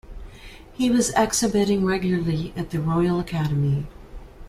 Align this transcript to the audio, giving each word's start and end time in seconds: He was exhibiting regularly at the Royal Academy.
He 0.73 0.89
was 0.89 1.11
exhibiting 1.15 1.85
regularly 1.85 2.53
at 2.57 2.71
the 2.71 2.81
Royal 2.81 3.19
Academy. 3.19 3.85